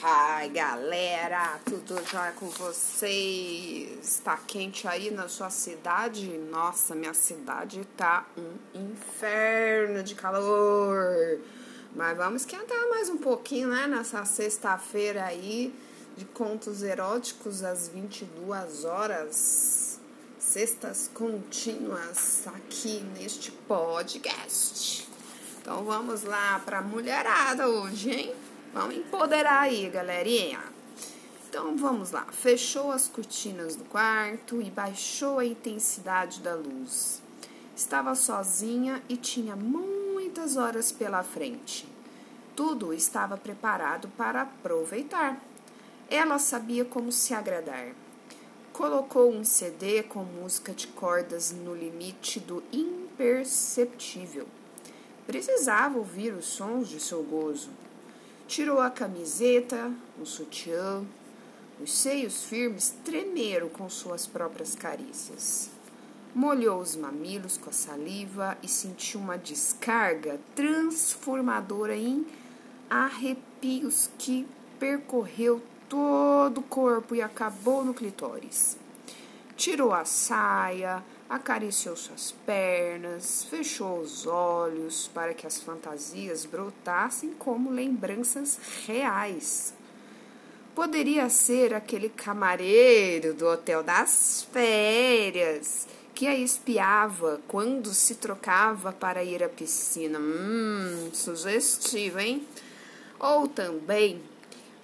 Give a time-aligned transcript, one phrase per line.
[0.00, 4.20] Ai, galera, tudo já com vocês?
[4.22, 6.28] Tá quente aí na sua cidade?
[6.52, 11.40] Nossa, minha cidade tá um inferno de calor.
[11.96, 13.88] Mas vamos esquentar mais um pouquinho, né?
[13.88, 15.74] Nessa sexta-feira aí
[16.16, 19.98] de contos eróticos às 22 horas.
[20.38, 25.08] Sextas contínuas aqui neste podcast.
[25.60, 28.34] Então vamos lá pra mulherada hoje, hein?
[28.72, 30.60] Vamos empoderar aí, galerinha.
[31.48, 32.26] Então vamos lá.
[32.30, 37.22] Fechou as cortinas do quarto e baixou a intensidade da luz.
[37.74, 41.88] Estava sozinha e tinha muitas horas pela frente.
[42.54, 45.42] Tudo estava preparado para aproveitar.
[46.10, 47.94] Ela sabia como se agradar.
[48.72, 54.46] Colocou um CD com música de cordas no limite do imperceptível.
[55.26, 57.70] Precisava ouvir os sons de seu gozo
[58.48, 61.04] Tirou a camiseta, o sutiã.
[61.78, 65.68] Os seios firmes tremeram com suas próprias carícias.
[66.34, 72.26] Molhou os mamilos com a saliva e sentiu uma descarga transformadora em
[72.88, 74.48] arrepios que
[74.80, 78.78] percorreu todo o corpo e acabou no clitóris.
[79.56, 87.70] Tirou a saia, acariciou suas pernas, fechou os olhos para que as fantasias brotassem como
[87.70, 89.74] lembranças reais.
[90.74, 99.22] Poderia ser aquele camareiro do hotel das férias que a espiava quando se trocava para
[99.22, 100.18] ir à piscina.
[100.18, 102.46] Hum, sugestivo, hein?
[103.18, 104.22] Ou também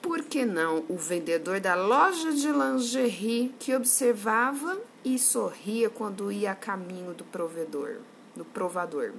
[0.00, 4.78] por que não o vendedor da loja de lingerie que observava
[5.14, 7.98] e sorria quando ia a caminho do provedor,
[8.34, 9.12] do provador?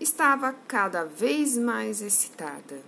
[0.00, 2.80] Estava cada vez mais excitada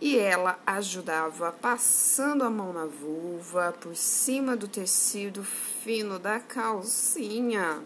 [0.00, 7.82] e ela ajudava passando a mão na vulva por cima do tecido fino da calcinha.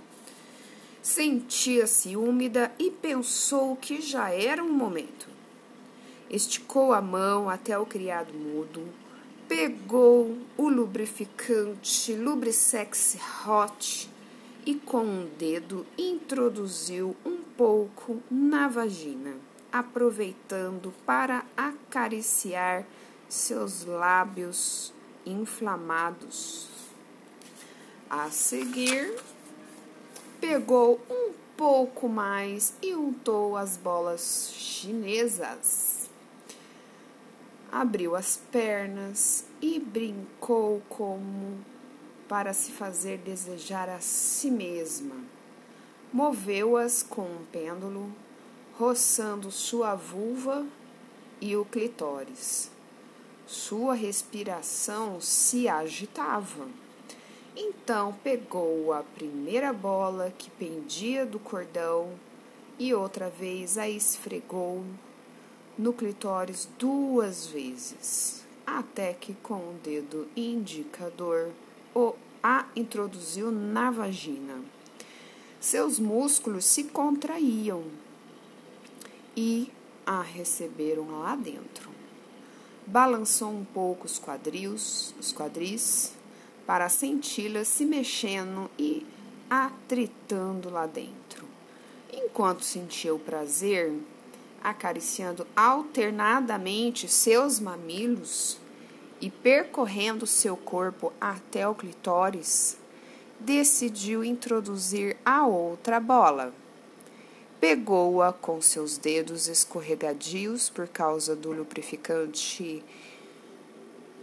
[1.02, 5.34] Sentia-se úmida e pensou que já era um momento
[6.34, 8.82] esticou a mão até o criado mudo,
[9.48, 13.16] pegou o lubrificante Lubrisex
[13.46, 14.10] Hot
[14.64, 19.36] e com um dedo introduziu um pouco na vagina,
[19.70, 22.86] aproveitando para acariciar
[23.28, 24.92] seus lábios
[25.26, 26.68] inflamados.
[28.08, 29.14] A seguir,
[30.40, 35.93] pegou um pouco mais e untou as bolas chinesas
[37.74, 41.58] abriu as pernas e brincou como
[42.28, 45.16] para se fazer desejar a si mesma.
[46.12, 48.12] Moveu-as com um pêndulo,
[48.78, 50.64] roçando sua vulva
[51.40, 52.70] e o clitóris.
[53.44, 56.68] Sua respiração se agitava.
[57.56, 62.12] Então pegou a primeira bola que pendia do cordão
[62.78, 64.84] e outra vez a esfregou
[65.76, 71.50] no clitóris duas vezes, até que com o dedo indicador
[71.94, 74.62] o a introduziu na vagina.
[75.58, 77.84] Seus músculos se contraíam
[79.34, 79.72] e
[80.04, 81.88] a receberam lá dentro.
[82.86, 86.12] Balançou um pouco os quadris, os quadris
[86.66, 89.06] para senti-la se mexendo e
[89.48, 91.46] atritando lá dentro.
[92.12, 93.94] Enquanto sentia o prazer,
[94.64, 98.58] acariciando alternadamente seus mamilos
[99.20, 102.78] e percorrendo seu corpo até o clitóris,
[103.38, 106.54] decidiu introduzir a outra bola.
[107.60, 112.82] Pegou-a com seus dedos escorregadios por causa do lubrificante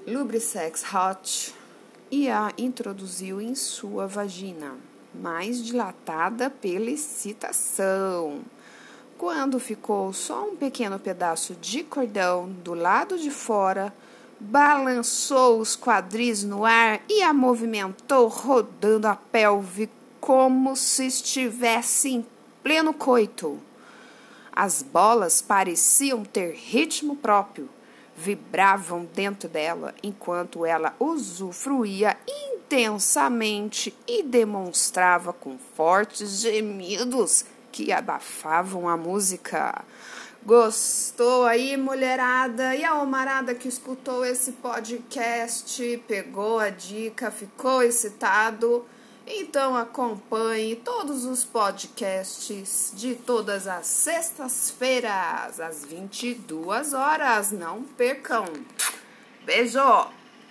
[0.06, 1.53] Lubrisex Hot
[2.09, 4.75] e a introduziu em sua vagina,
[5.13, 8.41] mais dilatada pela excitação.
[9.21, 13.94] Quando ficou só um pequeno pedaço de cordão do lado de fora,
[14.39, 22.25] balançou os quadris no ar e a movimentou rodando a pelve como se estivesse em
[22.63, 23.59] pleno coito.
[24.51, 27.69] As bolas pareciam ter ritmo próprio,
[28.17, 38.97] vibravam dentro dela enquanto ela usufruía intensamente e demonstrava com fortes gemidos que abafavam a
[38.97, 39.83] música.
[40.44, 42.75] Gostou aí, mulherada?
[42.75, 48.85] E a homarada que escutou esse podcast, pegou a dica, ficou excitado?
[49.25, 57.51] Então acompanhe todos os podcasts de todas as sextas-feiras, às 22 horas.
[57.51, 58.45] Não percam.
[59.45, 60.20] Beijo!